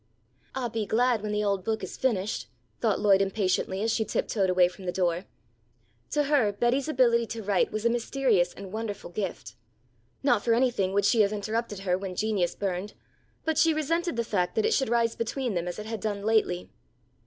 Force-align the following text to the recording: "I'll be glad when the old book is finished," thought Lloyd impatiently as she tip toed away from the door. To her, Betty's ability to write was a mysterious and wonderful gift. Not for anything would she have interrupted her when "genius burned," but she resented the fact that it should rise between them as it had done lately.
"I'll 0.55 0.69
be 0.71 0.87
glad 0.87 1.21
when 1.21 1.31
the 1.31 1.43
old 1.43 1.63
book 1.63 1.83
is 1.83 1.95
finished," 1.95 2.47
thought 2.79 2.99
Lloyd 2.99 3.21
impatiently 3.21 3.83
as 3.83 3.91
she 3.93 4.03
tip 4.03 4.27
toed 4.27 4.49
away 4.49 4.67
from 4.67 4.85
the 4.85 4.91
door. 4.91 5.25
To 6.09 6.23
her, 6.23 6.51
Betty's 6.51 6.87
ability 6.89 7.27
to 7.27 7.43
write 7.43 7.71
was 7.71 7.85
a 7.85 7.89
mysterious 7.91 8.51
and 8.51 8.71
wonderful 8.73 9.11
gift. 9.11 9.53
Not 10.23 10.43
for 10.43 10.55
anything 10.55 10.91
would 10.93 11.05
she 11.05 11.21
have 11.21 11.31
interrupted 11.31 11.81
her 11.81 11.99
when 11.99 12.15
"genius 12.15 12.55
burned," 12.55 12.95
but 13.45 13.59
she 13.59 13.75
resented 13.75 14.15
the 14.15 14.23
fact 14.23 14.55
that 14.55 14.65
it 14.65 14.73
should 14.73 14.89
rise 14.89 15.15
between 15.15 15.53
them 15.53 15.67
as 15.67 15.77
it 15.77 15.85
had 15.85 15.99
done 15.99 16.23
lately. 16.23 16.71